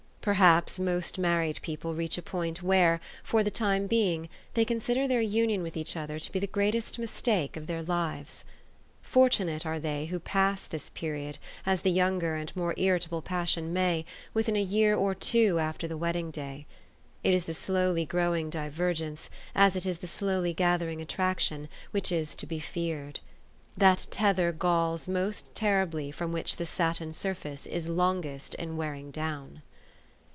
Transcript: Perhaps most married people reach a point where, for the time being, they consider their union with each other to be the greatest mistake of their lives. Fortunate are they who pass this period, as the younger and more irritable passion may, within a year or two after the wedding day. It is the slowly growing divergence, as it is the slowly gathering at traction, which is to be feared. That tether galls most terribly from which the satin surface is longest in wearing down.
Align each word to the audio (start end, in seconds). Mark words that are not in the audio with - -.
Perhaps 0.21 0.77
most 0.77 1.17
married 1.17 1.59
people 1.63 1.95
reach 1.95 2.15
a 2.15 2.21
point 2.21 2.61
where, 2.61 3.01
for 3.23 3.41
the 3.41 3.49
time 3.49 3.87
being, 3.87 4.29
they 4.53 4.63
consider 4.63 5.07
their 5.07 5.19
union 5.19 5.63
with 5.63 5.75
each 5.75 5.97
other 5.97 6.19
to 6.19 6.31
be 6.31 6.37
the 6.37 6.45
greatest 6.45 6.99
mistake 6.99 7.57
of 7.57 7.65
their 7.65 7.81
lives. 7.81 8.45
Fortunate 9.01 9.65
are 9.65 9.79
they 9.79 10.05
who 10.05 10.19
pass 10.19 10.65
this 10.65 10.91
period, 10.91 11.39
as 11.65 11.81
the 11.81 11.89
younger 11.89 12.35
and 12.35 12.55
more 12.55 12.75
irritable 12.77 13.23
passion 13.23 13.73
may, 13.73 14.05
within 14.31 14.55
a 14.55 14.61
year 14.61 14.95
or 14.95 15.15
two 15.15 15.57
after 15.57 15.87
the 15.87 15.97
wedding 15.97 16.29
day. 16.29 16.67
It 17.23 17.33
is 17.33 17.45
the 17.45 17.55
slowly 17.55 18.05
growing 18.05 18.51
divergence, 18.51 19.27
as 19.55 19.75
it 19.75 19.87
is 19.87 19.97
the 19.97 20.05
slowly 20.05 20.53
gathering 20.53 21.01
at 21.01 21.07
traction, 21.09 21.67
which 21.89 22.11
is 22.11 22.35
to 22.35 22.45
be 22.45 22.59
feared. 22.59 23.21
That 23.75 24.05
tether 24.11 24.51
galls 24.51 25.07
most 25.07 25.55
terribly 25.55 26.11
from 26.11 26.31
which 26.31 26.57
the 26.57 26.67
satin 26.67 27.11
surface 27.11 27.65
is 27.65 27.87
longest 27.89 28.53
in 28.53 28.77
wearing 28.77 29.09
down. 29.09 29.63